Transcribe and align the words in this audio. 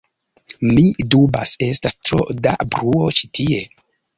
Mi 0.69 0.85
dubas, 1.15 1.53
estas 1.67 1.99
tro 2.09 2.25
da 2.47 2.57
bruo 2.73 3.07
ĉi 3.21 3.31
tie 3.41 3.63